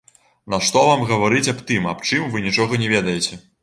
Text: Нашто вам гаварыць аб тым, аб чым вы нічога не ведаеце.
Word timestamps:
Нашто 0.53 0.81
вам 0.87 1.05
гаварыць 1.13 1.43
аб 1.55 1.63
тым, 1.69 1.87
аб 1.95 2.05
чым 2.09 2.29
вы 2.33 2.47
нічога 2.51 2.85
не 2.85 2.95
ведаеце. 2.99 3.45